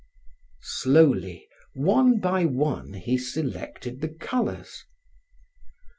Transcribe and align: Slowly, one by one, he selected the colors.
Slowly, 0.63 1.47
one 1.75 2.19
by 2.19 2.43
one, 2.45 2.93
he 2.93 3.19
selected 3.19 4.01
the 4.01 4.09
colors. 4.09 4.83